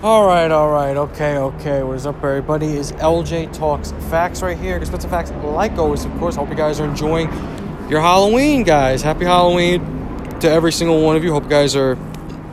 [0.00, 1.82] All right, all right, okay, okay.
[1.82, 2.76] What is up, everybody?
[2.76, 4.82] Is LJ Talks Facts right here?
[4.84, 6.36] Spit some facts, like always, of course.
[6.36, 7.26] Hope you guys are enjoying
[7.90, 9.02] your Halloween, guys.
[9.02, 9.80] Happy Halloween
[10.38, 11.32] to every single one of you.
[11.32, 11.98] Hope you guys are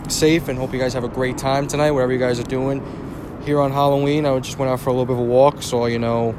[0.10, 2.82] safe and hope you guys have a great time tonight, whatever you guys are doing
[3.46, 4.26] here on Halloween.
[4.26, 6.30] I just went out for a little bit of a walk, so you know,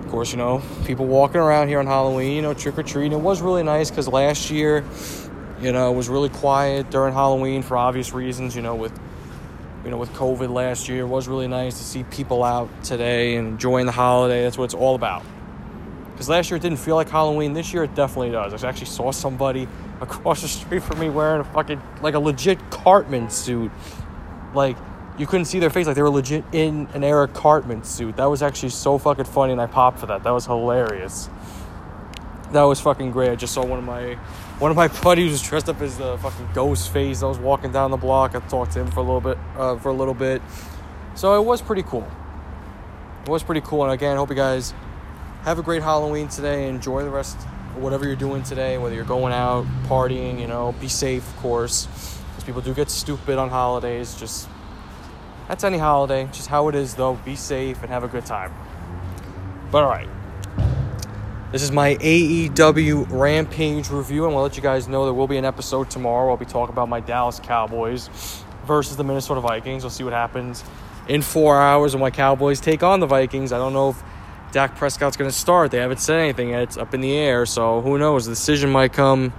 [0.00, 3.12] of course, you know, people walking around here on Halloween, you know, trick or treating.
[3.12, 4.84] It was really nice because last year,
[5.60, 8.98] you know, it was really quiet during Halloween for obvious reasons, you know, with
[9.84, 11.02] you know, with COVID last year.
[11.02, 14.42] It was really nice to see people out today and enjoying the holiday.
[14.42, 15.22] That's what it's all about.
[16.12, 17.52] Because last year it didn't feel like Halloween.
[17.52, 18.64] This year it definitely does.
[18.64, 19.68] I actually saw somebody
[20.00, 23.70] across the street from me wearing a fucking, like a legit Cartman suit.
[24.54, 24.76] Like,
[25.18, 25.86] you couldn't see their face.
[25.86, 28.16] Like, they were legit in an Eric Cartman suit.
[28.16, 30.24] That was actually so fucking funny, and I popped for that.
[30.24, 31.28] That was hilarious.
[32.52, 33.30] That was fucking great.
[33.30, 34.18] I just saw one of my
[34.58, 37.22] one of my buddies was dressed up as the fucking ghost face.
[37.22, 38.34] I was walking down the block.
[38.34, 40.40] I talked to him for a little bit, uh, for a little bit.
[41.14, 42.08] So it was pretty cool.
[43.24, 43.84] It was pretty cool.
[43.84, 44.74] And again, I hope you guys
[45.42, 46.68] have a great Halloween today.
[46.68, 47.36] Enjoy the rest
[47.76, 51.86] whatever you're doing today, whether you're going out, partying, you know, be safe, of course.
[52.30, 54.14] Because people do get stupid on holidays.
[54.14, 54.48] Just,
[55.48, 56.28] that's any holiday.
[56.32, 57.14] Just how it is, though.
[57.24, 58.54] Be safe and have a good time.
[59.70, 60.08] But all right.
[61.54, 64.22] This is my AEW Rampage review.
[64.22, 66.32] Going to let you guys know there will be an episode tomorrow.
[66.32, 68.10] I'll be talking about my Dallas Cowboys
[68.66, 69.84] versus the Minnesota Vikings.
[69.84, 70.64] We'll see what happens
[71.06, 73.52] in four hours when my Cowboys take on the Vikings.
[73.52, 74.02] I don't know if
[74.50, 75.70] Dak Prescott's going to start.
[75.70, 76.62] They haven't said anything yet.
[76.62, 78.24] It's up in the air, so who knows?
[78.26, 79.32] The decision might come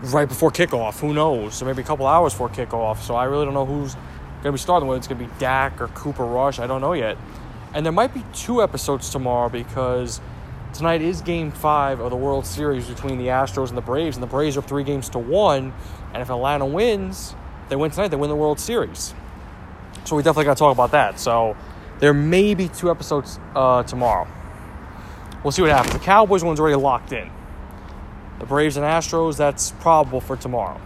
[0.00, 1.00] right before kickoff.
[1.00, 1.56] Who knows?
[1.56, 2.98] So maybe a couple hours before kickoff.
[2.98, 5.40] So I really don't know who's going to be starting, whether it's going to be
[5.40, 6.60] Dak or Cooper Rush.
[6.60, 7.18] I don't know yet.
[7.74, 10.20] And there might be two episodes tomorrow because–
[10.72, 14.22] tonight is game five of the World Series between the Astros and the Braves, and
[14.22, 15.72] the Braves are three games to one.
[16.12, 17.34] And if Atlanta wins,
[17.68, 19.14] they win tonight, they win the World Series.
[20.04, 21.20] So we definitely got to talk about that.
[21.20, 21.56] So
[22.00, 24.26] there may be two episodes uh, tomorrow.
[25.42, 25.94] We'll see what happens.
[25.94, 27.30] The Cowboys one's already locked in.
[28.38, 30.80] The Braves and Astros, that's probable for tomorrow.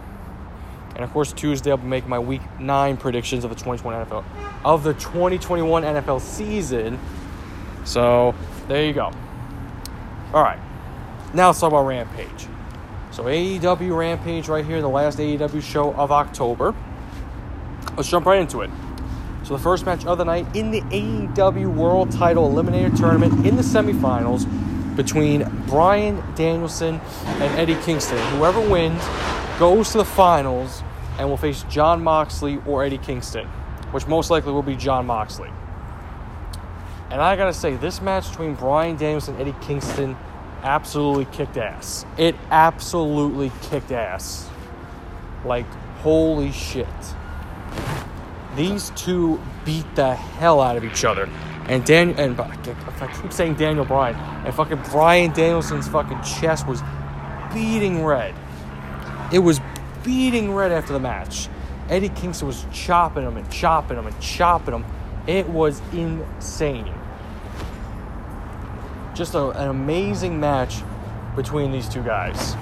[0.95, 4.23] And of course, Tuesday I'll be making my Week Nine predictions of the 2020 NFL
[4.65, 6.99] of the 2021 NFL season.
[7.85, 8.33] So
[8.67, 9.11] there you go.
[10.33, 10.59] All right,
[11.33, 12.47] now let's talk about Rampage.
[13.11, 16.75] So AEW Rampage right here, the last AEW show of October.
[17.95, 18.69] Let's jump right into it.
[19.43, 23.55] So the first match of the night in the AEW World Title Eliminator Tournament in
[23.55, 24.45] the semifinals
[24.97, 28.17] between Bryan Danielson and Eddie Kingston.
[28.37, 29.01] Whoever wins
[29.57, 30.83] goes to the finals
[31.17, 33.47] and will face Jon Moxley or Eddie Kingston,
[33.91, 35.49] which most likely will be Jon Moxley.
[37.09, 40.17] And I gotta say, this match between Bryan Danielson and Eddie Kingston
[40.63, 42.05] absolutely kicked ass.
[42.17, 44.49] It absolutely kicked ass.
[45.45, 45.67] Like,
[46.01, 46.87] holy shit.
[48.55, 51.29] These two beat the hell out of each other.
[51.67, 56.81] And Daniel, and I keep saying Daniel Bryan, and fucking Bryan Danielson's fucking chest was
[57.53, 58.33] beating red.
[59.31, 59.59] It was
[60.03, 61.49] beating red after the match.
[61.89, 64.85] Eddie Kingston was chopping him and chopping him and chopping him.
[65.27, 66.93] It was insane
[69.17, 70.83] just a, an amazing match
[71.35, 72.55] between these two guys.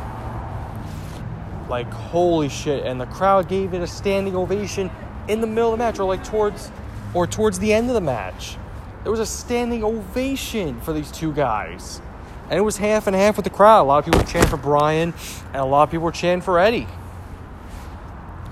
[1.69, 2.85] Like, holy shit.
[2.85, 4.89] And the crowd gave it a standing ovation
[5.27, 6.71] in the middle of the match, or like towards
[7.13, 8.57] or towards the end of the match.
[9.03, 12.01] There was a standing ovation for these two guys.
[12.49, 13.83] And it was half and half with the crowd.
[13.83, 15.13] A lot of people were chanting for Bryan,
[15.47, 16.87] and a lot of people were chanting for Eddie.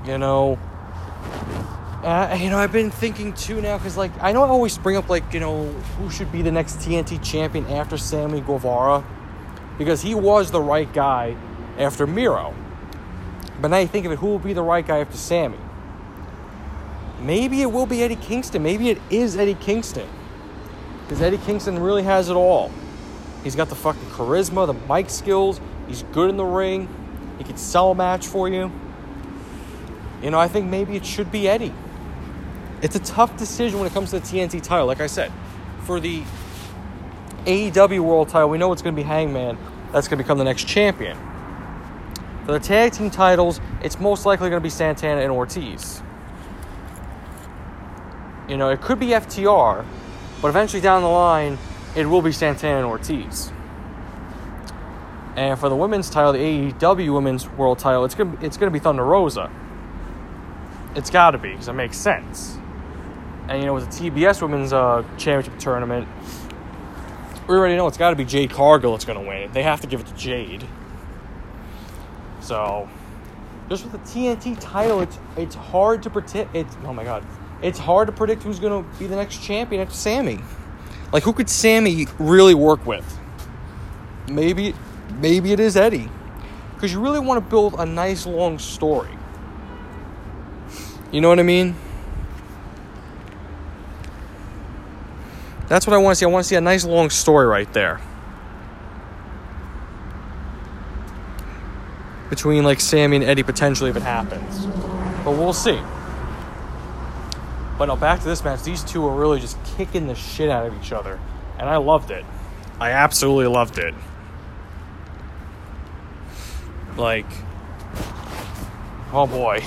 [0.06, 0.58] You know,
[2.04, 4.98] uh, you know, I've been thinking too now because, like, I know I always bring
[4.98, 9.04] up, like, you know, who should be the next TNT champion after Sammy Guevara
[9.78, 11.36] because he was the right guy
[11.78, 12.54] after Miro.
[13.62, 15.58] But now you think of it, who will be the right guy after Sammy?
[17.22, 18.62] Maybe it will be Eddie Kingston.
[18.64, 20.10] Maybe it is Eddie Kingston
[21.04, 22.70] because Eddie Kingston really has it all.
[23.44, 25.62] He's got the fucking charisma, the mic skills.
[25.88, 26.90] He's good in the ring.
[27.38, 28.72] He can sell a match for you.
[30.22, 31.74] You know, I think maybe it should be Eddie.
[32.84, 34.86] It's a tough decision when it comes to the TNT title.
[34.86, 35.32] Like I said,
[35.86, 36.22] for the
[37.46, 39.58] AEW World title, we know it's going to be Hangman.
[39.94, 41.18] That's going to become the next champion.
[42.46, 46.04] For the tag team titles, it's most likely going to be Santana and Ortiz.
[48.50, 49.86] You know, it could be FTR,
[50.42, 51.58] but eventually down the line,
[51.96, 53.50] it will be Santana and Ortiz.
[55.38, 58.80] And for the women's title, the AEW Women's World title, it's gonna it's gonna be
[58.80, 59.50] Thunder Rosa.
[60.96, 62.58] It's got to be because it makes sense.
[63.50, 66.08] And you know, with the TBS Women's uh, Championship tournament,
[67.48, 69.52] we already know it's got to be Jade Cargill that's going to win.
[69.52, 70.66] They have to give it to Jade.
[72.40, 72.90] So,
[73.70, 76.56] just with the TNT title, it's it's hard to predict.
[76.56, 77.26] It's oh my god,
[77.62, 80.40] it's hard to predict who's going to be the next champion after Sammy.
[81.12, 83.20] Like, who could Sammy really work with?
[84.28, 84.74] Maybe,
[85.20, 86.10] maybe it is Eddie,
[86.74, 89.12] because you really want to build a nice long story.
[91.12, 91.76] You know what I mean?
[95.68, 96.26] That's what I want to see.
[96.26, 98.02] I want to see a nice long story right there.
[102.30, 104.66] Between like Sammy and Eddie potentially if it happens.
[105.24, 105.80] But we'll see.
[107.78, 108.64] But now back to this match.
[108.64, 111.20] These two are really just kicking the shit out of each other.
[111.58, 112.26] And I loved it.
[112.80, 113.94] I absolutely loved it.
[116.98, 117.26] Like,
[119.12, 119.64] oh boy.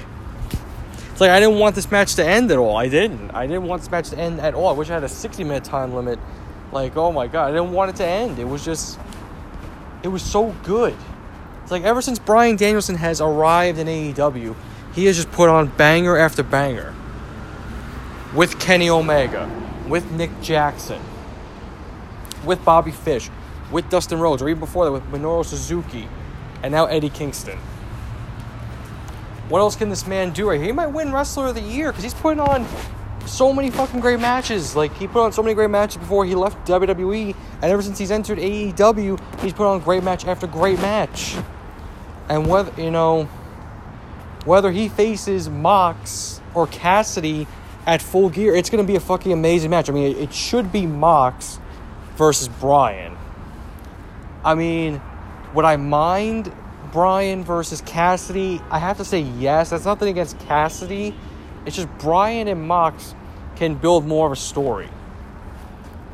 [1.14, 2.76] It's like I didn't want this match to end at all.
[2.76, 3.30] I didn't.
[3.30, 4.66] I didn't want this match to end at all.
[4.66, 6.18] I wish I had a 60 minute time limit.
[6.72, 8.40] Like, oh my god, I didn't want it to end.
[8.40, 8.98] It was just,
[10.02, 10.92] it was so good.
[11.62, 14.56] It's like ever since Bryan Danielson has arrived in AEW,
[14.92, 16.92] he has just put on banger after banger.
[18.34, 19.48] With Kenny Omega,
[19.86, 21.00] with Nick Jackson,
[22.44, 23.30] with Bobby Fish,
[23.70, 26.08] with Dustin Rhodes, or even before that with Minoru Suzuki,
[26.64, 27.60] and now Eddie Kingston.
[29.48, 30.66] What else can this man do right here?
[30.66, 32.66] He might win Wrestler of the Year because he's putting on
[33.26, 34.74] so many fucking great matches.
[34.74, 37.98] Like he put on so many great matches before he left WWE, and ever since
[37.98, 41.36] he's entered AEW, he's put on great match after great match.
[42.28, 43.24] And whether you know
[44.44, 47.46] whether he faces Mox or Cassidy
[47.86, 49.90] at full gear, it's gonna be a fucking amazing match.
[49.90, 51.58] I mean, it should be Mox
[52.16, 53.16] versus Bryan.
[54.42, 55.00] I mean,
[55.54, 56.52] would I mind
[56.94, 59.70] Bryan versus Cassidy, I have to say yes.
[59.70, 61.12] That's nothing against Cassidy.
[61.66, 63.16] It's just Bryan and Mox
[63.56, 64.88] can build more of a story.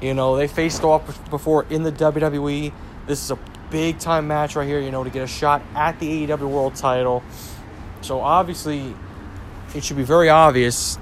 [0.00, 2.72] You know, they faced off before in the WWE.
[3.06, 3.38] This is a
[3.68, 6.76] big time match right here, you know, to get a shot at the AEW World
[6.76, 7.22] title.
[8.00, 8.94] So obviously,
[9.74, 10.98] it should be very obvious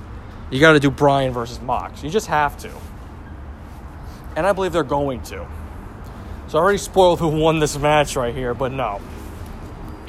[0.51, 2.03] you got to do Bryan versus Mox.
[2.03, 2.73] You just have to.
[4.35, 5.47] And I believe they're going to.
[6.49, 9.01] So I already spoiled who won this match right here, but no.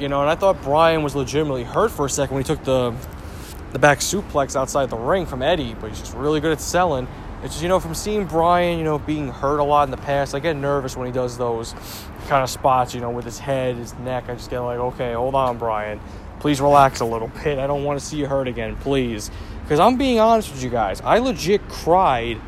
[0.00, 2.64] You know, and I thought Bryan was legitimately hurt for a second when he took
[2.64, 2.94] the
[3.72, 7.06] the back suplex outside the ring from Eddie, but he's just really good at selling.
[7.42, 9.96] It's just, you know, from seeing Bryan, you know, being hurt a lot in the
[9.96, 11.74] past, I get nervous when he does those
[12.26, 14.24] kind of spots, you know, with his head, his neck.
[14.28, 16.00] I just get like, okay, hold on, Bryan.
[16.40, 17.58] Please relax a little bit.
[17.58, 19.30] I don't want to see you hurt again, please.
[19.62, 21.00] Because I'm being honest with you guys.
[21.02, 22.38] I legit cried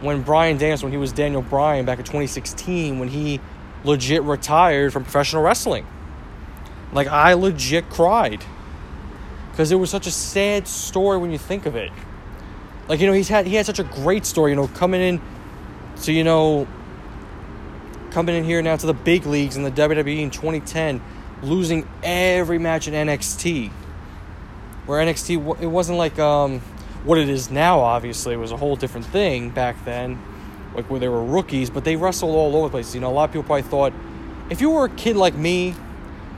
[0.00, 3.40] when Brian danced, when he was Daniel Bryan back in 2016, when he
[3.84, 5.86] legit retired from professional wrestling.
[6.92, 8.44] Like I legit cried
[9.50, 11.90] because it was such a sad story when you think of it.
[12.88, 14.52] Like you know, he's had he had such a great story.
[14.52, 15.20] You know, coming in
[16.02, 16.66] to you know
[18.10, 21.02] coming in here now to the big leagues in the WWE in 2010,
[21.42, 23.70] losing every match in NXT.
[24.84, 26.60] Where NXT it wasn't like um,
[27.04, 27.80] what it is now.
[27.80, 30.20] Obviously, it was a whole different thing back then,
[30.74, 32.94] like where they were rookies, but they wrestled all over the place.
[32.94, 33.92] You know, a lot of people probably thought
[34.50, 35.74] if you were a kid like me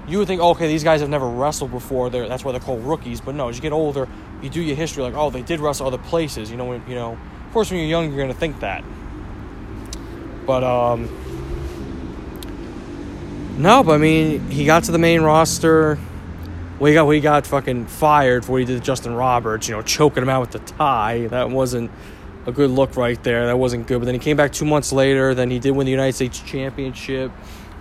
[0.06, 2.10] you would think, okay, these guys have never wrestled before.
[2.10, 3.20] They're, that's why they're called rookies.
[3.20, 4.06] But no, as you get older,
[4.42, 6.50] you do your history, like, oh, they did wrestle other places.
[6.50, 7.18] You know, when, you know.
[7.46, 8.82] Of course, when you're young, you're gonna think that.
[10.44, 11.08] But um,
[13.56, 15.98] no, but I mean, he got to the main roster.
[16.80, 19.68] We got we got fucking fired for what he did to Justin Roberts.
[19.68, 21.28] You know, choking him out with the tie.
[21.28, 21.92] That wasn't
[22.46, 23.46] a good look right there.
[23.46, 24.00] That wasn't good.
[24.00, 25.32] But then he came back two months later.
[25.32, 27.30] Then he did win the United States Championship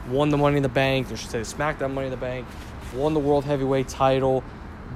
[0.08, 2.48] won the Money in the Bank, I should say SmackDown Money in the Bank,
[2.94, 4.44] won the World Heavyweight title.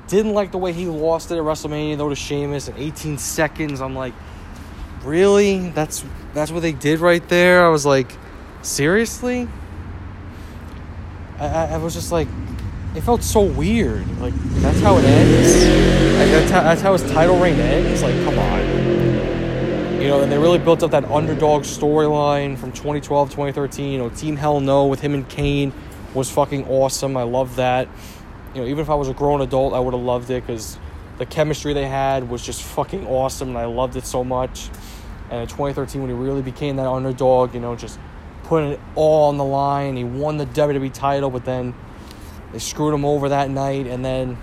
[0.07, 3.81] Didn't like the way he lost it at WrestleMania though to Sheamus in 18 seconds.
[3.81, 4.13] I'm like,
[5.03, 5.69] really?
[5.69, 7.65] That's that's what they did right there.
[7.65, 8.11] I was like,
[8.61, 9.47] seriously?
[11.39, 12.27] I, I, was just like,
[12.95, 14.05] it felt so weird.
[14.19, 16.17] Like that's how it ends.
[16.17, 18.01] Like, that's how, that's how his title reign ends.
[18.01, 18.56] Like, come on.
[20.07, 23.91] You know, and they really built up that underdog storyline from 2012 2013.
[23.91, 25.73] You know, Team Hell No with him and Kane
[26.13, 27.17] was fucking awesome.
[27.17, 27.89] I love that.
[28.55, 30.79] You know, even if I was a grown adult, I would have loved it because
[31.17, 34.69] the chemistry they had was just fucking awesome, and I loved it so much.
[35.29, 37.99] And in 2013, when he really became that underdog, you know, just
[38.43, 41.75] putting it all on the line, he won the WWE title, but then
[42.53, 44.37] they screwed him over that night, and then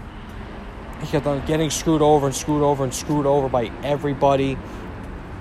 [1.01, 4.59] he kept on getting screwed over and screwed over and screwed over by everybody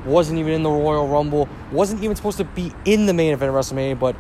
[0.06, 3.50] wasn't even in the Royal Rumble, wasn't even supposed to be in the main event
[3.50, 4.16] of WrestleMania, but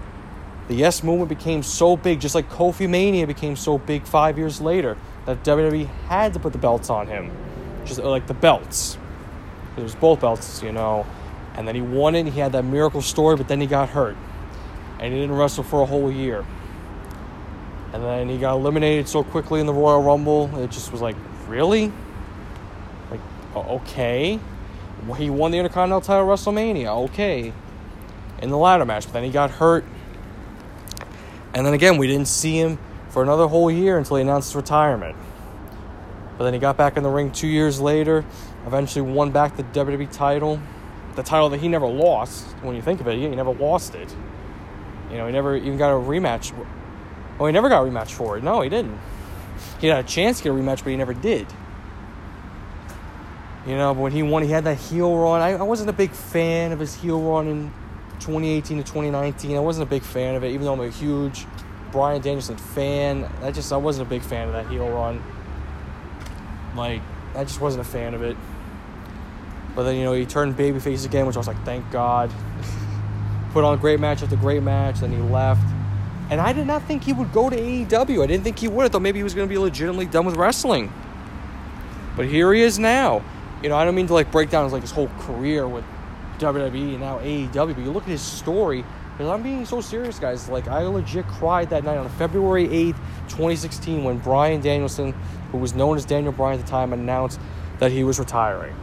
[0.67, 4.61] the Yes movement became so big, just like Kofi Mania became so big five years
[4.61, 7.31] later, that WWE had to put the belts on him.
[7.85, 8.97] Just uh, like the belts.
[9.75, 11.05] It was both belts, you know.
[11.55, 14.15] And then he won it, he had that miracle story, but then he got hurt.
[14.99, 16.45] And he didn't wrestle for a whole year.
[17.91, 21.15] And then he got eliminated so quickly in the Royal Rumble, it just was like,
[21.47, 21.91] really?
[23.11, 23.19] Like,
[23.55, 24.39] Okay.
[25.17, 27.05] He won the Intercontinental title WrestleMania.
[27.05, 27.53] Okay.
[28.41, 29.85] In the ladder match, but then he got hurt.
[31.53, 32.79] And then again, we didn't see him
[33.09, 35.15] for another whole year until he announced his retirement.
[36.37, 38.25] But then he got back in the ring two years later,
[38.65, 40.59] eventually won back the WWE title.
[41.15, 44.13] The title that he never lost, when you think of it, he never lost it.
[45.11, 46.51] You know, he never even got a rematch.
[47.39, 48.43] Oh, he never got a rematch for it.
[48.43, 48.99] No, he didn't.
[49.79, 51.45] He had a chance to get a rematch, but he never did.
[53.65, 55.41] You know, but when he won, he had that heel run.
[55.41, 57.73] I, I wasn't a big fan of his heel run in
[58.19, 59.55] 2018 to 2019.
[59.55, 61.45] I wasn't a big fan of it, even though I'm a huge
[61.93, 63.29] Bryan Danielson fan.
[63.41, 65.23] I just I wasn't a big fan of that heel run.
[66.75, 67.01] Like
[67.35, 68.35] I just wasn't a fan of it.
[69.75, 72.31] But then you know he turned babyface again, which I was like, thank God.
[73.53, 74.99] Put on a great match after great match.
[74.99, 75.65] Then he left,
[76.29, 78.23] and I did not think he would go to AEW.
[78.23, 78.85] I didn't think he would.
[78.85, 80.91] I thought maybe he was going to be legitimately done with wrestling.
[82.15, 83.23] But here he is now.
[83.63, 85.85] You know, I don't mean to like break down his like his whole career with
[86.39, 88.83] WWE and now AEW, but you look at his story.
[89.13, 90.49] Because I'm being so serious, guys.
[90.49, 92.97] Like, I legit cried that night on February 8th,
[93.29, 95.13] 2016, when Bryan Danielson,
[95.51, 97.39] who was known as Daniel Bryan at the time, announced
[97.77, 98.75] that he was retiring.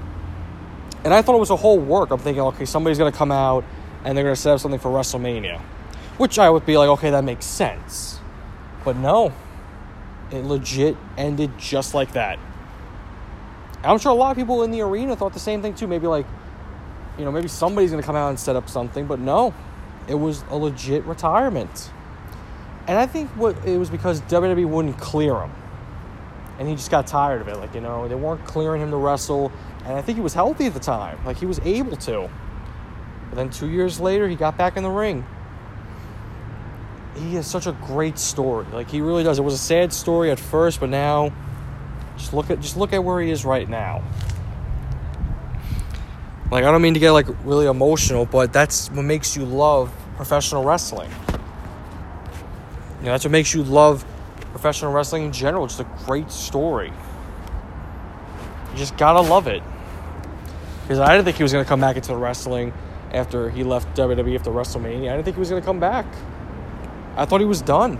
[1.05, 2.11] And I thought it was a whole work.
[2.11, 3.65] I'm thinking, okay, somebody's to come out
[4.05, 5.61] and they're to set up something for WrestleMania.
[6.17, 8.21] Which I would be like, okay, that makes sense.
[8.85, 9.33] But no,
[10.31, 12.39] it legit ended just like that.
[13.83, 15.87] I'm sure a lot of people in the arena thought the same thing too.
[15.87, 16.27] Maybe like,
[17.19, 19.55] you know, maybe somebody's going to come out and set up something, but no,
[20.09, 21.91] it was a legit retirement.
[22.87, 25.53] And I think what it was because WWE wouldn't clear him.
[26.59, 27.57] And he just got tired of it.
[27.57, 29.51] Like, you know, they weren't clearing him to wrestle.
[29.85, 31.19] And I think he was healthy at the time.
[31.25, 32.29] Like, he was able to.
[33.31, 35.25] But then two years later, he got back in the ring.
[37.15, 38.67] He has such a great story.
[38.73, 39.39] Like, he really does.
[39.39, 41.33] It was a sad story at first, but now
[42.21, 44.05] just look at just look at where he is right now.
[46.51, 49.93] Like I don't mean to get like really emotional, but that's what makes you love
[50.17, 51.11] professional wrestling.
[53.01, 54.05] You know, that's what makes you love
[54.51, 55.67] professional wrestling in general.
[55.67, 56.93] Just a great story.
[58.73, 59.63] You just gotta love it.
[60.83, 62.75] Because I didn't think he was gonna come back into the wrestling
[63.13, 65.09] after he left WWE after WrestleMania.
[65.09, 66.05] I didn't think he was gonna come back.
[67.17, 67.99] I thought he was done.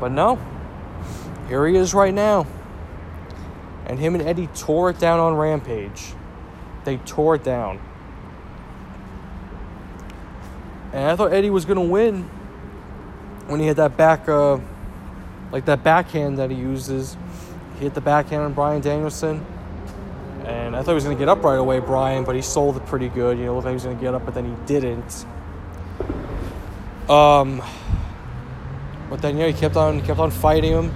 [0.00, 0.38] But no.
[1.48, 2.46] Here he is right now.
[3.86, 6.14] And him and Eddie tore it down on Rampage.
[6.84, 7.80] They tore it down.
[10.92, 12.22] And I thought Eddie was to win
[13.46, 14.58] when he had that back, uh,
[15.50, 17.16] like that backhand that he uses.
[17.74, 19.44] He hit the backhand on Bryan Danielson.
[20.46, 22.86] And I thought he was to get up right away, Bryan, but he sold it
[22.86, 23.38] pretty good.
[23.38, 25.26] You know, looked like he was to get up, but then he didn't.
[27.08, 27.62] Um,
[29.10, 30.94] but then, you know, he kept on, kept on fighting him.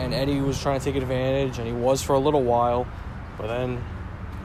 [0.00, 2.86] And Eddie was trying to take advantage, and he was for a little while.
[3.38, 3.82] But then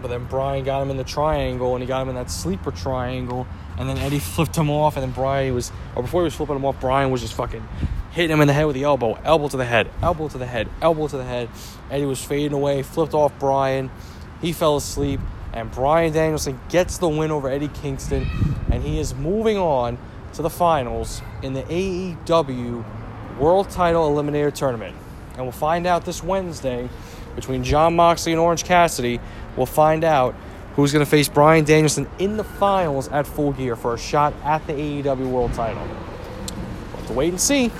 [0.01, 2.69] but then Bryan got him in the triangle and he got him in that sleeper
[2.69, 3.47] triangle.
[3.77, 4.97] And then Eddie flipped him off.
[4.97, 7.67] And then Bryan was, or before he was flipping him off, Bryan was just fucking
[8.11, 9.17] hitting him in the head with the elbow.
[9.23, 11.49] Elbow to the head, elbow to the head, elbow to the head.
[11.89, 13.89] Eddie was fading away, flipped off Bryan,
[14.41, 15.19] He fell asleep.
[15.53, 18.27] And Bryan Danielson gets the win over Eddie Kingston.
[18.69, 19.97] And he is moving on
[20.33, 22.83] to the finals in the AEW
[23.39, 24.95] World Title Eliminator Tournament.
[25.35, 26.89] And we'll find out this Wednesday
[27.35, 29.19] between Jon Moxley and Orange Cassidy
[29.55, 30.35] We'll find out
[30.75, 34.33] who's going to face Bryan Danielson in the finals at Full Gear for a shot
[34.43, 35.81] at the AEW World Title.
[35.81, 37.71] We'll have to wait and see.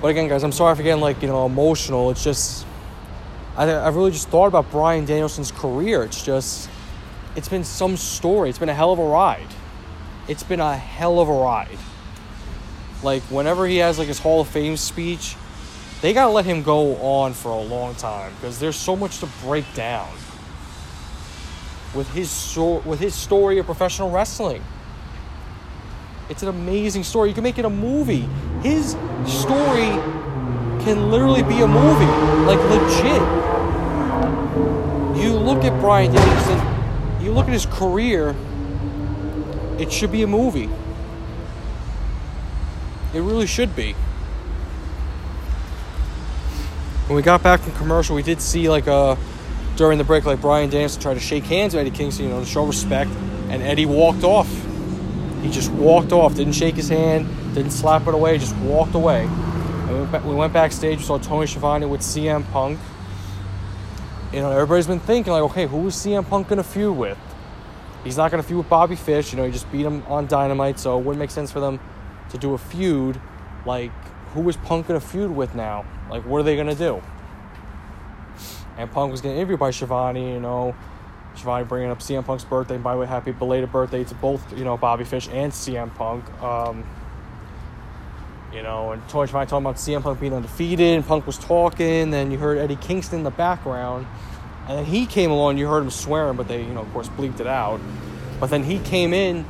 [0.00, 2.10] But again, guys, I'm sorry for getting like you know emotional.
[2.10, 2.66] It's just
[3.56, 6.02] I I've really just thought about Bryan Danielson's career.
[6.02, 6.68] It's just
[7.34, 8.50] it's been some story.
[8.50, 9.46] It's been a hell of a ride.
[10.28, 11.78] It's been a hell of a ride.
[13.02, 15.36] Like whenever he has like his Hall of Fame speech,
[16.02, 19.20] they got to let him go on for a long time because there's so much
[19.20, 20.10] to break down
[21.94, 24.62] with his so- with his story of professional wrestling.
[26.28, 27.28] It's an amazing story.
[27.28, 28.28] You can make it a movie.
[28.62, 29.90] His story
[30.84, 32.04] can literally be a movie,
[32.46, 33.22] like legit.
[35.22, 38.34] You look at Bryan Danielson, you look at his career,
[39.78, 40.68] it should be a movie.
[43.14, 43.94] It really should be
[47.12, 49.16] when we got back from commercial, we did see like uh
[49.76, 52.40] during the break, like Bryan Danielson tried to shake hands with Eddie Kingston, you know,
[52.40, 53.10] to show respect,
[53.50, 54.48] and Eddie walked off.
[55.42, 59.24] He just walked off, didn't shake his hand, didn't slap it away, just walked away.
[59.26, 62.78] And we went backstage, we saw Tony Schiavone with CM Punk.
[64.32, 67.18] You know, everybody's been thinking like, okay, who is CM Punk gonna feud with?
[68.04, 69.32] He's not gonna feud with Bobby Fish.
[69.32, 71.78] You know, he just beat him on Dynamite, so it wouldn't make sense for them
[72.30, 73.20] to do a feud.
[73.66, 73.92] Like,
[74.34, 75.84] who is Punk gonna feud with now?
[76.10, 77.02] Like, what are they gonna do?
[78.76, 80.74] And Punk was getting interviewed by Schiavone, you know.
[81.34, 82.78] Schiavone bringing up CM Punk's birthday.
[82.78, 86.24] By the way, happy belated birthday to both, you know, Bobby Fish and CM Punk.
[86.42, 86.84] Um,
[88.52, 92.10] you know, and Tony Schiavone talking about CM Punk being undefeated, and Punk was talking,
[92.10, 94.06] then you heard Eddie Kingston in the background,
[94.68, 97.08] and then he came along, you heard him swearing, but they, you know, of course,
[97.10, 97.80] bleeped it out.
[98.40, 99.46] But then he came in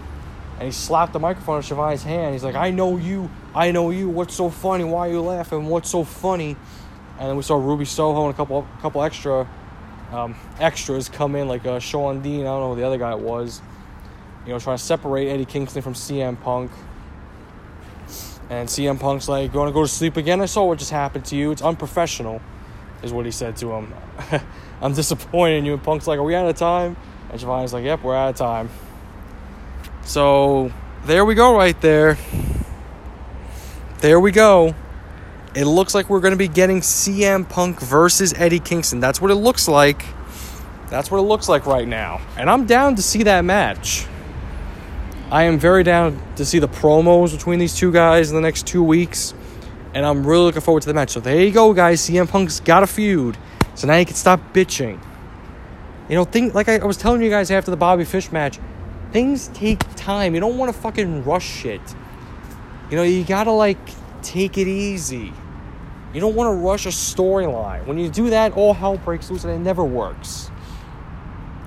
[0.63, 2.35] and he slapped the microphone in Schiavone's hand.
[2.35, 5.67] He's like, I know you, I know you, what's so funny, why are you laughing,
[5.67, 6.55] what's so funny?
[7.19, 9.49] And then we saw Ruby Soho and a couple couple extra
[10.13, 13.17] um, extras come in, like uh, Shawn Dean, I don't know who the other guy
[13.17, 13.61] was,
[14.47, 16.71] you know, trying to separate Eddie Kingston from CM Punk.
[18.49, 20.41] And CM Punk's like, You want to go to sleep again?
[20.41, 21.51] I saw what just happened to you.
[21.51, 22.41] It's unprofessional,
[23.03, 23.93] is what he said to him.
[24.81, 25.73] I'm disappointed in you.
[25.73, 26.97] And Punk's like, Are we out of time?
[27.33, 28.71] And Schiavone's like, Yep, we're out of time.
[30.05, 30.73] So
[31.05, 32.19] there we go, right there.
[33.99, 34.75] There we go.
[35.55, 39.01] It looks like we're going to be getting CM Punk versus Eddie Kingston.
[39.01, 40.05] That's what it looks like.
[40.89, 42.21] That's what it looks like right now.
[42.37, 44.07] And I'm down to see that match.
[45.31, 48.67] I am very down to see the promos between these two guys in the next
[48.67, 49.35] two weeks.
[49.95, 51.11] And I'm really looking forward to the match.
[51.11, 52.01] So there you go, guys.
[52.01, 53.37] CM Punk's got a feud.
[53.75, 55.03] So now you can stop bitching.
[56.09, 58.59] You know, think like I was telling you guys after the Bobby Fish match,
[59.13, 60.35] things take time.
[60.35, 61.81] You don't want to fucking rush shit.
[62.91, 63.79] You know, you gotta like
[64.23, 65.33] take it easy.
[66.13, 67.87] You don't want to rush a storyline.
[67.87, 70.49] When you do that, all hell breaks loose and it never works.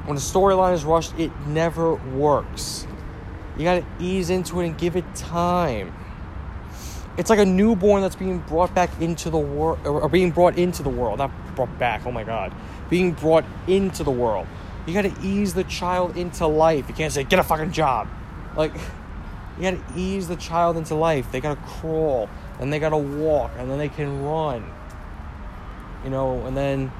[0.05, 2.85] When a storyline is rushed, it never works.
[3.57, 5.93] You got to ease into it and give it time.
[7.17, 10.83] It's like a newborn that's being brought back into the world, or being brought into
[10.83, 11.17] the world.
[11.17, 12.53] Not brought back, oh my God.
[12.89, 14.45] Being brought into the world.
[14.85, 16.87] You got to ease the child into life.
[16.87, 18.07] You can't say, get a fucking job.
[18.55, 18.73] Like,
[19.57, 21.31] you got to ease the child into life.
[21.31, 24.69] They got to crawl, and they got to walk, and then they can run.
[26.03, 26.91] You know, and then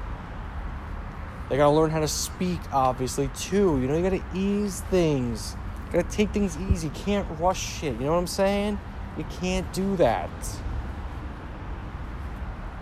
[1.48, 3.80] they got to learn how to speak, obviously, too.
[3.80, 5.56] You know, you got to ease things
[5.96, 6.88] gotta take things easy.
[6.88, 7.94] You can't rush shit.
[7.94, 8.78] You know what I'm saying?
[9.16, 10.30] You can't do that.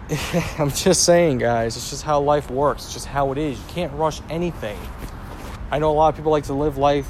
[0.59, 1.77] I'm just saying, guys.
[1.77, 2.85] It's just how life works.
[2.85, 3.59] It's just how it is.
[3.59, 4.79] You can't rush anything.
[5.71, 7.09] I know a lot of people like to live life,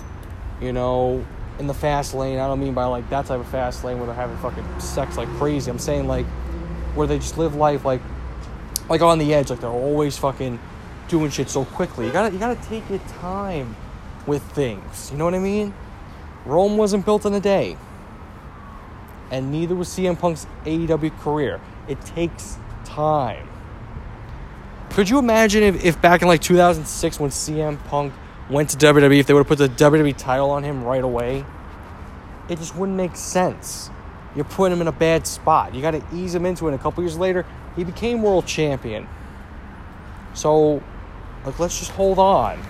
[0.60, 1.26] you know,
[1.58, 2.38] in the fast lane.
[2.38, 5.16] I don't mean by like that type of fast lane where they're having fucking sex
[5.16, 5.70] like crazy.
[5.70, 6.26] I'm saying like
[6.94, 8.00] where they just live life like
[8.88, 10.60] like on the edge, like they're always fucking
[11.08, 12.06] doing shit so quickly.
[12.06, 13.74] You gotta you gotta take your time
[14.26, 15.10] with things.
[15.10, 15.74] You know what I mean?
[16.46, 17.76] Rome wasn't built in a day.
[19.30, 21.60] And neither was CM Punk's AEW career.
[21.88, 23.48] It takes time.
[24.90, 28.12] Could you imagine if, if back in like 2006 when CM Punk
[28.48, 31.44] went to WWE, if they would have put the WWE title on him right away?
[32.48, 33.90] It just wouldn't make sense.
[34.36, 35.74] You're putting him in a bad spot.
[35.74, 36.72] You got to ease him into it.
[36.72, 39.08] And a couple years later, he became world champion.
[40.34, 40.82] So,
[41.44, 42.60] like, let's just hold on.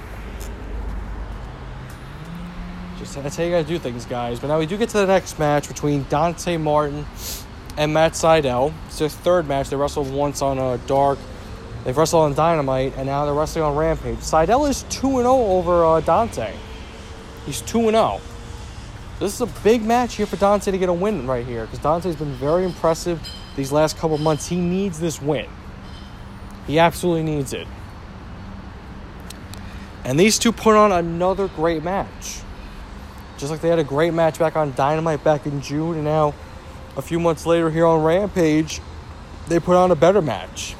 [2.99, 4.41] Just that's how you gotta do things, guys.
[4.41, 7.05] But now we do get to the next match between Dante Martin
[7.77, 8.73] and Matt Sydal.
[8.87, 9.71] It's their third match.
[9.71, 11.19] They wrestled once on a uh, Dark.
[11.85, 14.21] They've wrestled on Dynamite, and now they're wrestling on Rampage.
[14.21, 16.55] Seidel is 2 0 over uh, Dante.
[17.45, 18.21] He's 2 0.
[19.21, 21.79] This is a big match here for Dante to get a win right here because
[21.79, 23.21] Dante's been very impressive
[23.55, 24.49] these last couple months.
[24.49, 25.49] He needs this win.
[26.67, 27.69] He absolutely needs it.
[30.05, 32.41] And these two put on another great match.
[33.39, 36.35] Just like they had a great match back on Dynamite back in June, and now
[36.97, 38.81] a few months later here on Rampage,
[39.49, 40.75] they put on a better match.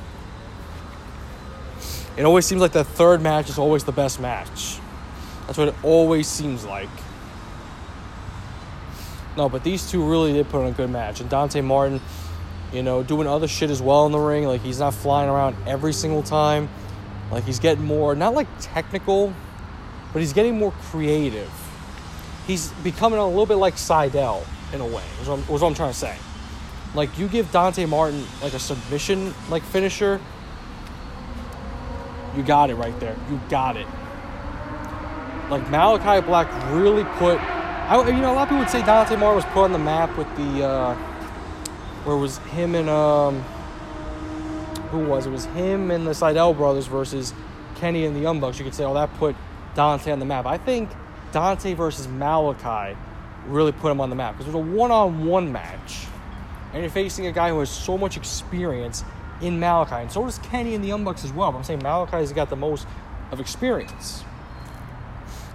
[2.17, 4.79] It always seems like the third match is always the best match.
[5.47, 6.89] That's what it always seems like.
[9.37, 11.21] No, but these two really did put on a good match.
[11.21, 12.01] And Dante Martin,
[12.73, 14.45] you know, doing other shit as well in the ring.
[14.45, 16.69] Like he's not flying around every single time.
[17.33, 19.35] Like he's getting more, not like technical,
[20.13, 21.51] but he's getting more creative
[22.47, 24.45] he's becoming a little bit like Sydal
[24.75, 25.05] in a way.
[25.21, 26.17] Was what, what I'm trying to say.
[26.95, 30.21] Like you give Dante Martin like a submission like finisher,
[32.37, 33.17] you got it right there.
[33.31, 33.87] You got it.
[35.51, 37.39] Like Malakai Black really put.
[37.41, 39.79] I, you know, a lot of people would say Dante Martin was put on the
[39.79, 40.65] map with the.
[40.65, 40.95] Uh,
[42.05, 43.43] where was him and um.
[44.91, 45.31] Who was it?
[45.31, 47.35] Was him and the Sydal brothers versus
[47.77, 48.59] Kenny and the Young Bucks.
[48.59, 49.35] You could say, oh, that put
[49.75, 50.47] Dante on the map.
[50.47, 50.91] I think
[51.33, 52.97] Dante versus Malakai
[53.47, 56.07] really put him on the map because it was a one on one match.
[56.73, 59.05] And you're facing a guy who has so much experience
[59.41, 60.03] in Malakai.
[60.03, 61.53] And so does Kenny and the Bucks as well.
[61.53, 62.87] But I'm saying Malakai's got the most
[63.31, 64.25] of experience.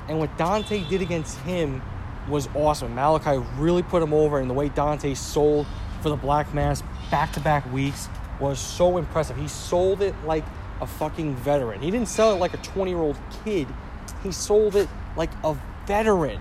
[0.08, 1.82] And what Dante did against him
[2.30, 2.96] was awesome.
[2.96, 5.68] Malakai really put him over, and the way Dante sold
[6.02, 8.08] for the Black Mass back to back weeks
[8.40, 9.38] was so impressive.
[9.38, 10.46] He sold it like
[10.82, 11.82] a fucking veteran.
[11.82, 13.68] He didn't sell it like a 20 year old kid,
[14.24, 16.40] he sold it like a veteran.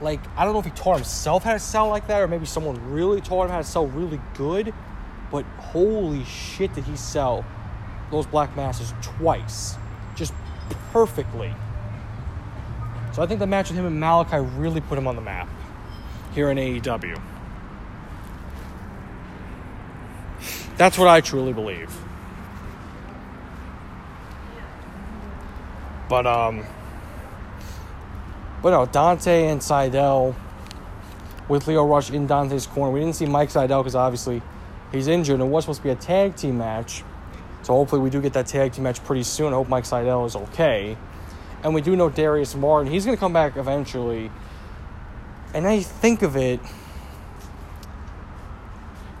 [0.00, 2.46] Like, I don't know if he taught himself how to sell like that, or maybe
[2.46, 4.74] someone really taught him how to sell really good,
[5.30, 7.44] but holy shit, did he sell
[8.10, 9.76] those Black masses twice.
[10.14, 10.32] Just
[10.92, 11.54] perfectly.
[13.12, 15.48] So I think the match with him and Malakai really put him on the map
[16.34, 17.20] here in AEW.
[20.76, 21.96] That's what I truly believe.
[26.08, 26.64] But um
[28.64, 30.34] but no, Dante and Sydal
[31.50, 32.90] with Lio Rush in Dante's corner.
[32.90, 34.40] We didn't see Mike Sydal because obviously
[34.90, 37.04] he's injured and it was supposed to be a tag team match.
[37.60, 39.52] So hopefully we do get that tag team match pretty soon.
[39.52, 40.96] I hope Mike Sydal is okay.
[41.62, 42.90] And we do know Darius Martin.
[42.90, 44.30] He's going to come back eventually.
[45.52, 46.58] And I think of it,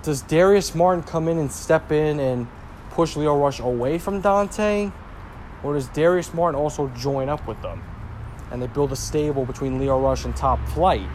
[0.02, 2.48] does Darius Martin come in and step in and
[2.92, 4.90] push Lio Rush away from Dante?
[5.62, 7.82] Or does Darius Martin also join up with them?
[8.54, 11.08] And they build a stable between Lio Rush and Top Flight.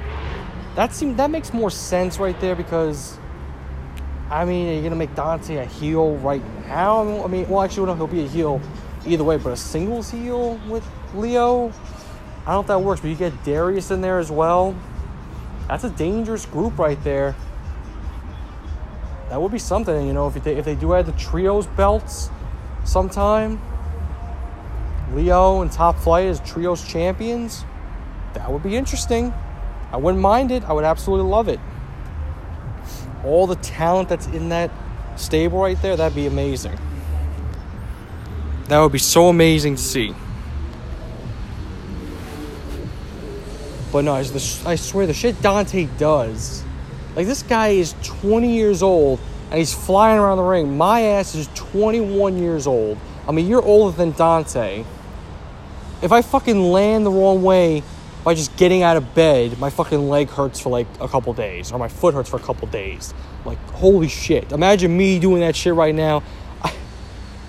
[0.75, 3.17] That seems that makes more sense right there because
[4.30, 7.23] I mean, are you gonna make Dante a heel right now?
[7.23, 8.60] I mean, well, actually, no, he'll be a heel
[9.06, 11.71] either way, but a singles heel with Lio.
[12.45, 12.99] I don't know if that works.
[12.99, 14.75] But you get Darius in there as well.
[15.69, 17.38] That's a dangerous group right there.
[19.30, 22.32] That would be something, you know, if they if they do add the trios belts
[22.84, 23.62] sometime.
[25.13, 27.65] Lio and Top Flight as trios champions.
[28.34, 29.34] That would be interesting.
[29.91, 30.63] I wouldn't mind it.
[30.63, 31.60] I would absolutely love it
[33.24, 34.72] all the talent that's in that
[35.15, 36.78] stable right there, that'd be amazing.
[38.67, 40.15] That would be so amazing to see.
[43.91, 46.63] But no, I swear the shit Dante does.
[47.15, 49.19] Like this guy is 20 years old
[49.50, 50.78] and he's flying around the ring.
[50.78, 53.00] My ass is 21 years old.
[53.28, 54.86] I'm a year older than Dante.
[56.01, 57.83] If I fucking land the wrong way,
[58.23, 61.71] by just getting out of bed, my fucking leg hurts for like a couple days,
[61.71, 63.13] or my foot hurts for a couple days.
[63.45, 64.51] Like, holy shit.
[64.51, 66.23] Imagine me doing that shit right now.
[66.62, 66.73] I,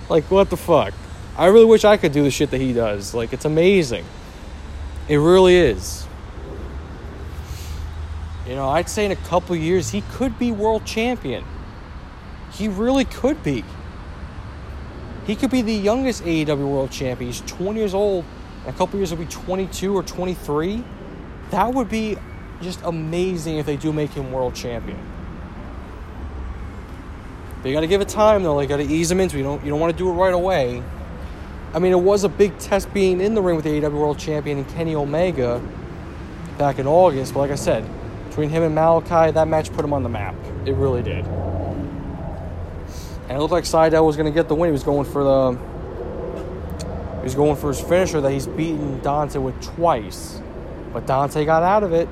[0.09, 0.93] like, what the fuck?
[1.37, 3.13] I really wish I could do the shit that he does.
[3.13, 4.05] Like, it's amazing.
[5.09, 6.07] It really is.
[8.47, 11.43] You know, I'd say in a couple years, he could be world champion.
[12.53, 13.63] He really could be.
[15.27, 17.31] He could be the youngest AEW world champion.
[17.31, 18.25] He's 20 years old
[18.65, 20.83] a couple years will be 22 or 23.
[21.51, 22.17] That would be
[22.61, 24.99] just amazing if they do make him world champion.
[27.63, 28.55] You got to give it time though.
[28.55, 29.35] Like, got to ease him into.
[29.35, 29.39] It.
[29.39, 30.81] You don't you don't want to do it right away.
[31.73, 34.19] I mean, it was a big test being in the ring with the AEW World
[34.19, 35.61] Champion and Kenny Omega
[36.57, 37.33] back in August.
[37.33, 37.87] But like I said,
[38.27, 40.35] between him and Malakai, that match put him on the map.
[40.65, 41.25] It really did.
[43.27, 44.67] And it looked like Sydal was going to get the win.
[44.69, 45.70] He was going for the
[47.23, 50.41] He's going for his finisher that he's beaten Dante with twice.
[50.93, 52.09] But Dante got out of it.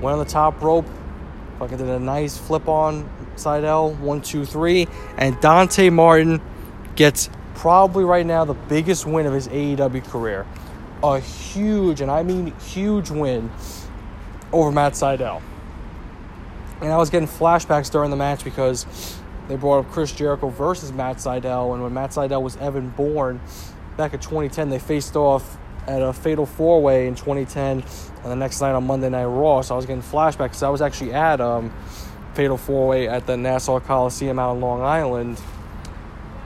[0.00, 0.86] Went on the top rope.
[1.58, 3.98] Fucking did a nice flip on Sydal.
[3.98, 4.88] One, two, three.
[5.16, 6.40] And Dante Martin
[6.96, 10.46] gets probably right now the biggest win of his AEW career.
[11.02, 13.50] A huge, and I mean huge win
[14.52, 15.40] over Matt Sydal.
[16.80, 18.86] And I was getting flashbacks during the match because
[19.48, 23.40] they brought up Chris Jericho versus Matt Sydal, and when Matt Sydal was Evan Bourne
[23.96, 27.82] back in 2010, they faced off at a Fatal Four Way in 2010,
[28.22, 29.62] and the next night on Monday Night Raw.
[29.62, 31.72] So I was getting flashbacks I was actually at um,
[32.34, 35.40] Fatal Four Way at the Nassau Coliseum out in Long Island,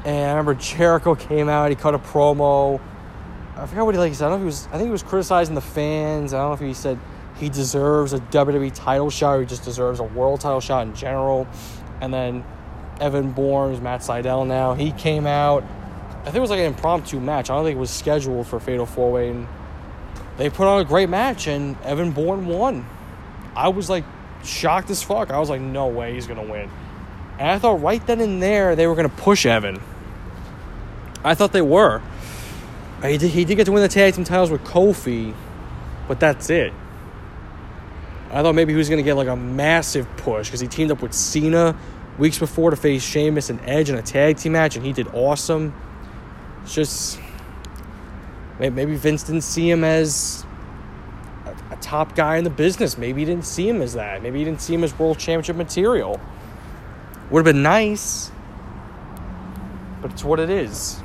[0.05, 2.81] and I remember Jericho came out, he cut a promo.
[3.57, 4.15] I forgot what he like.
[4.15, 4.27] Said.
[4.27, 4.67] I don't know if he was.
[4.69, 6.35] I think he was criticizing the fans.
[6.35, 6.99] I don't know if he said
[7.39, 10.95] he deserves a WWE title shot or he just deserves a world title shot in
[10.95, 11.47] general.
[12.01, 12.45] And then
[13.01, 14.75] Evan Bourne, Matt Sydal now.
[14.75, 15.65] He came out.
[16.21, 17.51] I think it was like an impromptu match.
[17.51, 19.47] I don't think it was scheduled for Fatal Four Way, and
[20.39, 22.87] they put on a great match, and Evan Bourne won.
[23.55, 24.05] I was like
[24.45, 25.31] shocked as fuck.
[25.31, 26.71] I was like, no way he's gonna win.
[27.39, 29.81] And I thought right then and there they were gonna push Evan.
[31.25, 32.03] I thought they were.
[33.03, 35.35] He did, he did get to win the tag team titles with Kofi,
[36.09, 36.73] but that's it.
[38.31, 41.03] I thought maybe he was gonna get like a massive push because he teamed up
[41.03, 41.77] with Cena
[42.19, 45.09] weeks before to face Sheamus and Edge in a tag team match, and he did
[45.09, 45.75] awesome.
[46.63, 47.21] It's just
[48.59, 50.45] maybe Vince didn't see him as
[51.45, 52.97] a, a, top guy in the business.
[52.97, 54.23] Maybe he didn't see him as that.
[54.23, 56.21] Maybe he didn't see him as world championship material.
[57.31, 58.31] Would have been nice,
[60.01, 61.01] but it's what it is.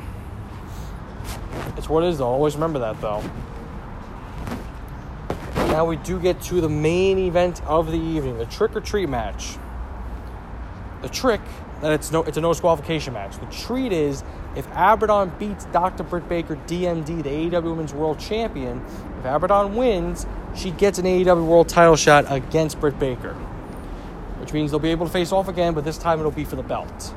[1.77, 2.21] It's what it is.
[2.21, 3.23] I'll always remember that though.
[5.71, 9.07] Now we do get to the main event of the evening, the trick or treat
[9.07, 9.57] match.
[11.01, 11.41] The trick
[11.81, 13.37] that it's no it's a no disqualification match.
[13.39, 14.23] The treat is
[14.55, 16.03] if Abaddon beats Dr.
[16.03, 18.83] Britt Baker, DMD, the AEW Women's World Champion,
[19.19, 23.33] if Abaddon wins, she gets an AEW World Title shot against Britt Baker,
[24.39, 26.55] which means they'll be able to face off again, but this time it'll be for
[26.55, 27.13] the belt.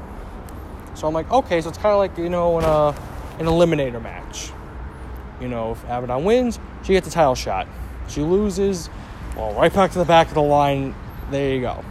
[0.94, 2.88] So I'm like, okay, so it's kind of like you know in a
[3.38, 4.50] an eliminator match.
[5.40, 7.66] You know, if Abaddon wins, she gets a title shot.
[8.08, 8.88] She loses,
[9.36, 10.94] well, right back to the back of the line.
[11.30, 11.84] There you go.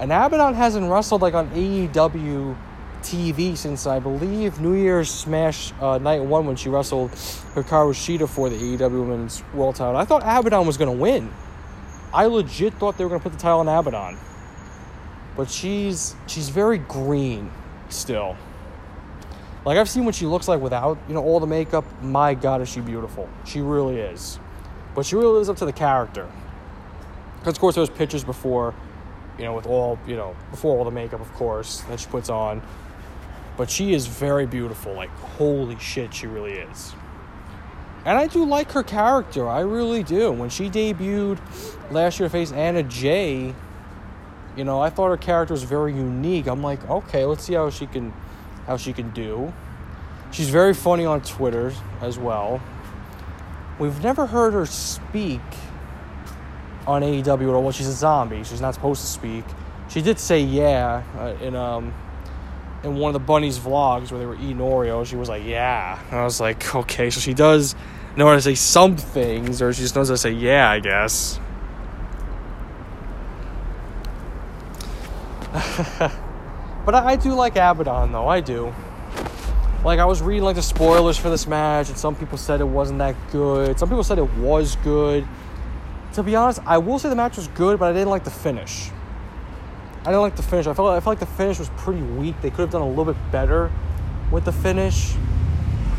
[0.00, 2.56] And Abaddon hasn't wrestled like on AEW
[3.02, 8.28] TV since I believe New Year's Smash uh, Night One when she wrestled Hikaru Shida
[8.28, 9.96] for the AEW Women's World Title.
[9.96, 11.32] I thought Abaddon was gonna win.
[12.14, 14.18] I legit thought they were gonna put the title on Abaddon,
[15.36, 17.50] but she's she's very green
[17.88, 18.36] still.
[19.64, 21.84] Like I've seen what she looks like without you know all the makeup.
[22.02, 23.28] My God, is she beautiful?
[23.44, 24.38] She really is,
[24.94, 26.30] but she really lives up to the character.
[27.38, 28.74] Because of course there was pictures before,
[29.38, 32.28] you know, with all you know before all the makeup, of course, that she puts
[32.28, 32.62] on
[33.56, 34.94] but she is very beautiful.
[34.94, 36.94] Like, holy shit, she really is.
[38.04, 39.48] And I do like her character.
[39.48, 40.32] I really do.
[40.32, 41.38] When she debuted
[41.90, 43.54] last year to face Anna Jay,
[44.56, 46.46] you know, I thought her character was very unique.
[46.46, 48.12] I'm like, okay, let's see how she can
[48.66, 49.52] how she can do.
[50.30, 52.62] She's very funny on Twitter as well.
[53.78, 55.40] We've never heard her speak
[56.86, 57.62] on AEW all.
[57.62, 58.44] Well, she's a zombie.
[58.44, 59.44] She's not supposed to speak.
[59.88, 61.92] She did say yeah uh, in um
[62.82, 66.00] in one of the bunnies vlogs where they were eating Oreos, she was like, "Yeah,"
[66.10, 67.76] and I was like, "Okay, so she does
[68.16, 70.80] know how to say some things, or she just knows how to say yeah, I
[70.80, 71.38] guess."
[76.86, 78.26] but I, I do like Abaddon, though.
[78.26, 78.74] I do.
[79.84, 82.64] Like I was reading like the spoilers for this match, and some people said it
[82.64, 83.78] wasn't that good.
[83.78, 85.26] Some people said it was good.
[86.14, 88.30] To be honest, I will say the match was good, but I didn't like the
[88.30, 88.90] finish.
[90.02, 90.66] I didn't like the finish.
[90.66, 92.40] I felt I felt like the finish was pretty weak.
[92.42, 93.70] They could have done a little bit better
[94.30, 95.14] with the finish.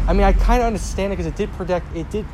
[0.08, 1.96] I mean, I kind of understand it because it did protect.
[1.96, 2.26] It did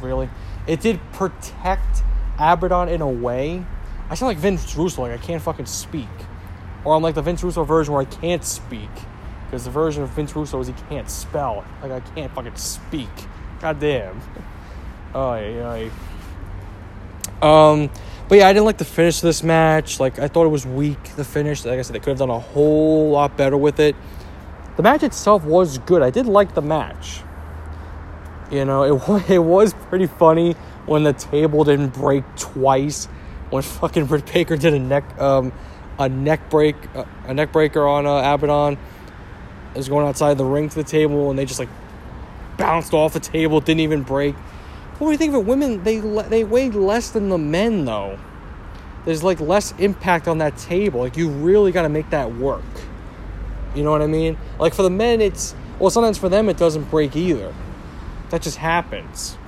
[0.00, 0.30] really.
[0.66, 2.02] It did protect
[2.38, 3.64] Abaddon in a way.
[4.10, 5.02] I sound like Vince Russo.
[5.02, 6.08] Like I can't fucking speak,
[6.84, 8.90] or I'm like the Vince Russo version where I can't speak
[9.44, 11.64] because the version of Vince Russo is he can't spell.
[11.82, 13.10] Like I can't fucking speak.
[13.60, 14.20] God damn.
[15.14, 15.88] Oh yeah.
[17.42, 17.90] Um.
[18.28, 19.98] But yeah, I didn't like the finish of this match.
[20.00, 21.02] Like I thought it was weak.
[21.16, 23.96] The finish, like I said, they could have done a whole lot better with it.
[24.76, 26.02] The match itself was good.
[26.02, 27.22] I did like the match.
[28.50, 30.52] You know, it it was pretty funny
[30.86, 33.06] when the table didn't break twice.
[33.50, 35.52] When fucking Britt Baker did a neck um
[35.98, 38.78] a neck break uh, a neck breaker on uh, Abaddon.
[39.74, 41.68] It was going outside the ring to the table, and they just like
[42.58, 44.34] bounced off the table, didn't even break.
[44.98, 45.46] What do you think of it?
[45.46, 48.18] Women, they they weigh less than the men, though.
[49.04, 51.00] There's like less impact on that table.
[51.00, 52.64] Like you really got to make that work.
[53.74, 54.36] You know what I mean?
[54.58, 57.54] Like for the men, it's well, sometimes for them it doesn't break either.
[58.30, 59.38] That just happens.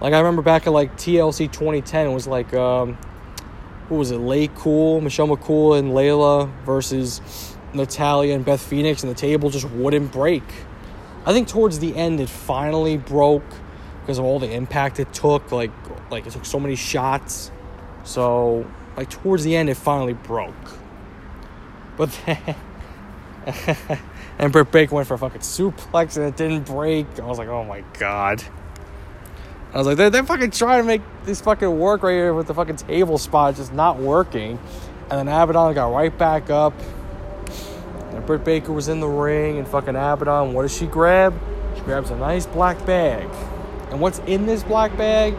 [0.00, 2.96] Like I remember back at like TLC 2010, it was like um,
[3.88, 4.18] who was it?
[4.18, 9.68] Lay Cool, Michelle McCool, and Layla versus Natalya and Beth Phoenix, and the table just
[9.70, 10.44] wouldn't break.
[11.26, 13.44] I think towards the end it finally broke
[14.08, 15.52] because of all the impact it took.
[15.52, 15.70] Like
[16.10, 17.50] like it took so many shots.
[18.04, 18.66] So
[18.96, 20.54] like towards the end, it finally broke.
[21.98, 22.56] But then.
[24.38, 27.20] and Britt Baker went for a fucking suplex and it didn't break.
[27.20, 28.42] I was like, oh my god.
[29.74, 32.46] I was like, they're, they're fucking trying to make this fucking work right here with
[32.46, 34.58] the fucking table spot just not working.
[35.10, 36.72] And then Abaddon got right back up.
[38.12, 41.38] And Britt Baker was in the ring and fucking Abaddon, what does she grab?
[41.76, 43.28] She grabs a nice black bag.
[43.90, 45.34] And what's in this black bag?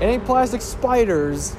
[0.00, 1.56] It ain't plastic spiders.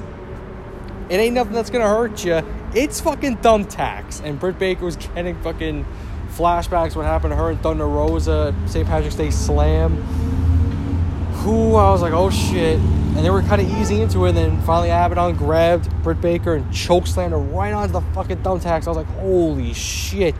[1.08, 2.40] It ain't nothing that's gonna hurt you.
[2.74, 4.22] It's fucking thumbtacks.
[4.24, 5.84] And Britt Baker was getting fucking
[6.28, 8.86] flashbacks what happened to her in Thunder Rosa St.
[8.86, 9.96] Patrick's Day Slam.
[11.42, 12.78] Who I was like, oh shit.
[12.78, 14.30] And they were kind of easing into it.
[14.30, 18.86] And then finally Abaddon grabbed Britt Baker and chokeslammed her right onto the fucking thumbtacks.
[18.86, 20.34] I was like, holy shit.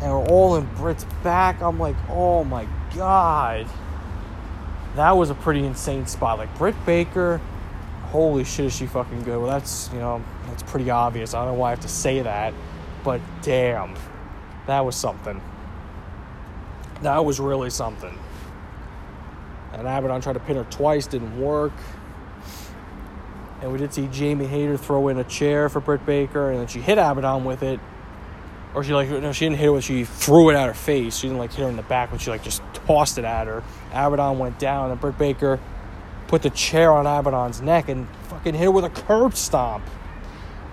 [0.00, 1.60] And we're all in Britt's back.
[1.60, 3.68] I'm like, oh my god
[4.98, 6.38] that was a pretty insane spot.
[6.38, 7.40] Like Britt Baker,
[8.06, 9.38] holy shit, is she fucking good?
[9.38, 11.34] Well, that's you know that's pretty obvious.
[11.34, 12.52] I don't know why I have to say that,
[13.04, 13.94] but damn,
[14.66, 15.40] that was something.
[17.02, 18.18] That was really something.
[19.72, 21.72] And Abaddon tried to pin her twice, didn't work.
[23.60, 26.66] And we did see Jamie Hayter throw in a chair for Britt Baker, and then
[26.66, 27.78] she hit Abaddon with it
[28.74, 29.80] or she like no, she didn't hit her.
[29.80, 31.16] She threw it at her face.
[31.16, 33.46] She didn't like hit her in the back, but she like just tossed it at
[33.46, 33.62] her.
[33.92, 35.58] Abaddon went down, and Britt Baker
[36.26, 39.84] put the chair on Abaddon's neck and fucking hit her with a curb stomp.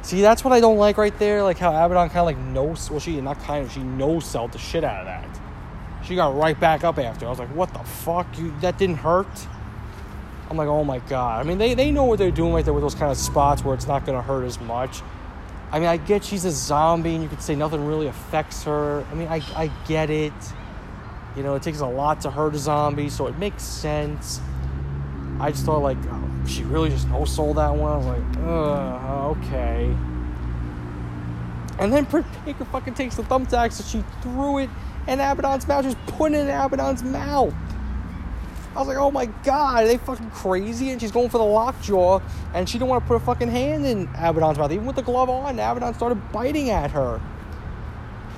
[0.02, 1.42] See, that's what I don't like right there.
[1.42, 4.52] Like how Abaddon kind of like no, well, she not kind of, she no sold
[4.52, 5.40] the shit out of that.
[6.06, 7.26] She got right back up after.
[7.26, 8.28] I was like, what the fuck?
[8.38, 9.28] You that didn't hurt?
[10.50, 11.44] I'm like, oh my god.
[11.44, 13.64] I mean, they, they know what they're doing right there with those kind of spots
[13.64, 15.02] where it's not gonna hurt as much.
[15.72, 19.06] I mean, I get she's a zombie, and you could say nothing really affects her.
[19.12, 20.34] I mean, I I get it.
[21.36, 24.40] You know, it takes a lot to hurt a zombie, so it makes sense.
[25.40, 27.92] I just thought like, oh, she really just no sold that one.
[27.92, 29.94] I was like, uh, okay.
[31.78, 34.70] And then Britt Baker fucking takes the thumbtacks and she threw it
[35.08, 37.54] in Abaddon's mouth, just put it in Abaddon's mouth.
[38.76, 40.90] I was like, oh my god, are they fucking crazy?
[40.90, 42.20] And she's going for the lockjaw,
[42.54, 44.72] and she didn't want to put a fucking hand in Abaddon's mouth.
[44.72, 47.22] Even with the glove on, Abaddon started biting at her.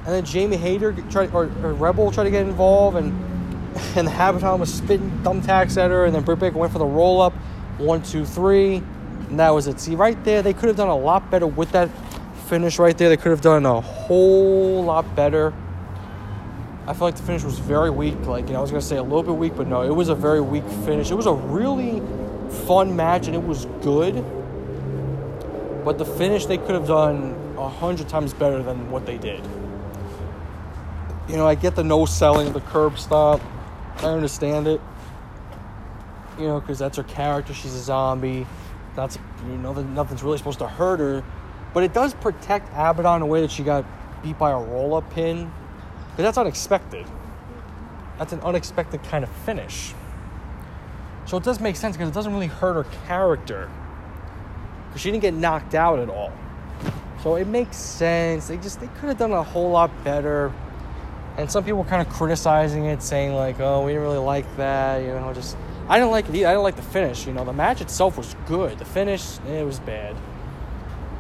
[0.06, 3.12] And then Jamie Hayter tried, or, or Rebel tried to get involved, and
[3.96, 6.86] and the Abaddon was spitting thumbtacks at her, and then Britt Baker went for the
[6.86, 7.34] roll up,
[7.80, 8.84] one, two, three,
[9.30, 9.80] and that was it.
[9.80, 11.90] See, right there, they could have done a lot better with that
[12.48, 13.10] finish right there.
[13.10, 15.54] They could have done a whole lot better.
[16.88, 18.18] I feel like the finish was very weak.
[18.26, 19.94] Like, you know, I was going to say a little bit weak, but no, it
[19.94, 21.12] was a very weak finish.
[21.12, 22.02] It was a really
[22.66, 24.24] fun match and it was good.
[25.84, 29.46] But the finish they could have done a hundred times better than what they did.
[31.28, 33.42] You know, I get the no selling, the curb stop.
[33.98, 34.80] I understand it.
[36.40, 37.54] You know, because that's her character.
[37.54, 38.48] She's a zombie.
[38.96, 41.22] That's, you know, nothing's really supposed to hurt her.
[41.74, 43.84] But it does protect Abaddon in a way that she got
[44.24, 45.52] beat by a roll up pin
[46.18, 47.06] because that's unexpected.
[48.18, 49.94] That's an unexpected kind of finish.
[51.28, 53.70] So it does make sense because it doesn't really hurt her character.
[54.88, 56.34] Because she didn't get knocked out at all.
[57.22, 58.48] So it makes sense.
[58.48, 60.52] They just they could have done a whole lot better.
[61.38, 65.04] And some people kind of criticizing it, saying like, "Oh, we didn't really like that,"
[65.04, 65.32] you know.
[65.36, 65.56] Just
[65.88, 66.48] I didn't like it either.
[66.48, 67.28] I didn't like the finish.
[67.28, 68.80] You know, the match itself was good.
[68.80, 70.16] The finish, it was bad.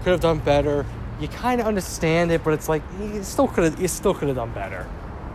[0.03, 0.87] Could have done better
[1.19, 4.27] you kind of understand it, but it's like you still could have you still could
[4.27, 4.87] have done better.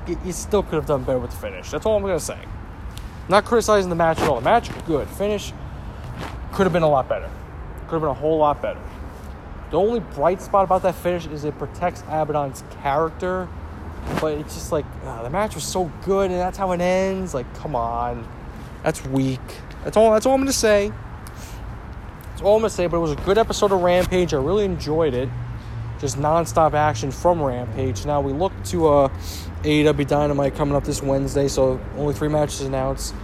[0.06, 1.70] You, you still could have done better with the finish.
[1.70, 2.38] That's all I'm gonna say.
[3.28, 4.36] not criticizing the match at all.
[4.36, 5.08] The match good.
[5.08, 5.52] Finish
[6.52, 7.30] could have been a lot better.
[7.86, 8.80] Could have been a whole lot better.
[9.70, 13.48] The only bright spot about that finish is it protects Abaddon's character,
[14.20, 17.32] but it's just like uh, the match was so good and that's how it ends.
[17.32, 18.26] Like, come on,
[18.82, 19.40] that's weak.
[19.82, 20.12] That's all.
[20.12, 20.92] That's all I'm gonna say.
[22.28, 22.86] That's all I'm gonna say.
[22.86, 24.34] But it was a good episode of Rampage.
[24.34, 25.28] I really enjoyed it
[26.02, 28.04] just nonstop action from Rampage.
[28.04, 29.08] Now we look to uh,
[29.62, 33.14] AEW Dynamite coming up this Wednesday, so only three matches announced.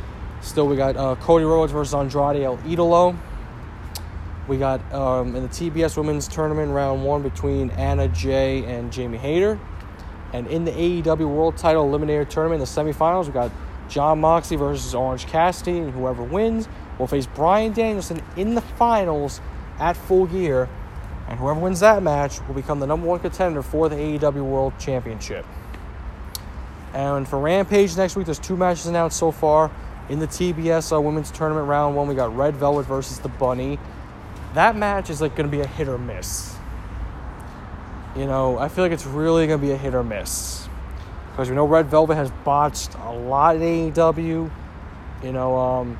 [0.42, 3.18] Still, we got uh, Cody Rhodes versus Andrade El Idolo.
[4.46, 9.18] We got um, in the TBS Women's Tournament round one between Anna Jay and Jamie
[9.18, 9.58] Hayter.
[10.32, 13.50] And in the AEW World Title Eliminator Tournament, the semifinals, we got
[13.88, 19.40] Jon Moxley versus Orange Cassidy, and whoever wins will face Bryan Danielson in the finals
[19.80, 20.68] at Full Gear
[21.28, 24.72] and whoever wins that match will become the number one contender for the AEW World
[24.78, 25.44] Championship.
[26.94, 29.70] And for Rampage next week, there's two matches announced so far.
[30.08, 33.78] In the TBS uh, Women's Tournament Round 1, we got Red Velvet versus The Bunny.
[34.54, 36.56] That match is like going to be a hit or miss.
[38.16, 40.66] You know, I feel like it's really going to be a hit or miss.
[41.30, 44.50] Because we know Red Velvet has botched a lot in AEW.
[45.22, 45.98] You know, um,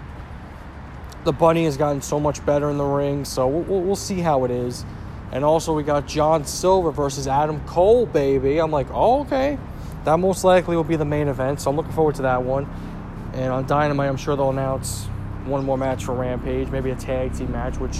[1.25, 4.45] the Bunny has gotten so much better in the ring, so we'll, we'll see how
[4.45, 4.87] it is.
[5.31, 8.59] And also, we got John Silver versus Adam Cole, baby.
[8.59, 9.59] I'm like, oh, okay.
[10.05, 12.67] That most likely will be the main event, so I'm looking forward to that one.
[13.35, 15.05] And on Dynamite, I'm sure they'll announce
[15.45, 17.99] one more match for Rampage, maybe a tag team match, which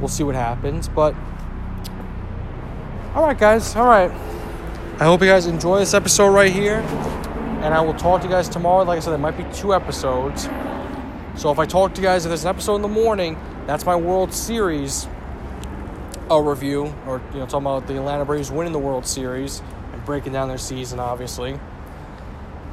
[0.00, 0.88] we'll see what happens.
[0.88, 1.14] But,
[3.14, 4.10] all right, guys, all right.
[4.98, 6.78] I hope you guys enjoy this episode right here.
[7.62, 8.84] And I will talk to you guys tomorrow.
[8.84, 10.48] Like I said, there might be two episodes.
[11.36, 13.86] So if I talk to you guys, if there's an episode in the morning, that's
[13.86, 15.06] my World Series
[16.30, 19.62] a review, or you know, talking about the Atlanta Braves winning the World Series
[19.92, 21.58] and breaking down their season, obviously.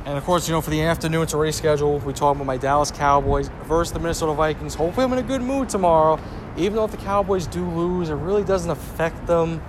[0.05, 2.05] And of course, you know, for the afternoon, it's already scheduled.
[2.05, 4.75] We talk about my Dallas Cowboys versus the Minnesota Vikings.
[4.75, 6.19] Hopefully, I'm in a good mood tomorrow.
[6.55, 9.61] Even though if the Cowboys do lose, it really doesn't affect them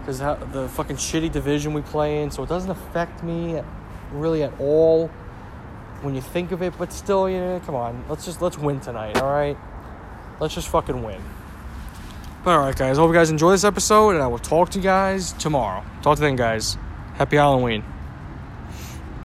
[0.00, 2.30] because the fucking shitty division we play in.
[2.30, 3.60] So it doesn't affect me
[4.12, 5.08] really at all
[6.02, 6.74] when you think of it.
[6.78, 9.20] But still, you know, come on, let's just let's win tonight.
[9.20, 9.56] All right,
[10.38, 11.20] let's just fucking win.
[12.44, 12.96] But alright, guys.
[12.96, 15.84] Hope you guys enjoy this episode, and I will talk to you guys tomorrow.
[16.02, 16.76] Talk to them, guys.
[17.14, 17.84] Happy Halloween.